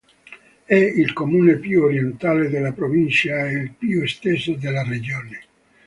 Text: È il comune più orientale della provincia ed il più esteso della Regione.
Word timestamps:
È 0.65 0.73
il 0.73 1.13
comune 1.13 1.57
più 1.59 1.83
orientale 1.83 2.49
della 2.49 2.71
provincia 2.71 3.47
ed 3.47 3.57
il 3.57 3.71
più 3.77 4.01
esteso 4.01 4.55
della 4.55 4.81
Regione. 4.81 5.41